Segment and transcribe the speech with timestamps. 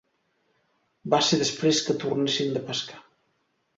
[1.13, 3.03] Va ser després que tornessin de pescar.